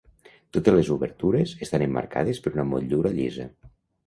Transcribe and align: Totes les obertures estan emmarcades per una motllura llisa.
Totes 0.55 0.73
les 0.77 0.87
obertures 0.95 1.53
estan 1.67 1.85
emmarcades 1.89 2.41
per 2.47 2.55
una 2.57 2.67
motllura 2.73 3.15
llisa. 3.21 3.49